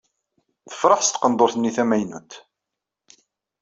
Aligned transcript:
Tefṛeḥ 0.69 0.99
s 1.03 1.09
tqendurt-nni 1.11 1.71
tamaynut. 1.75 2.31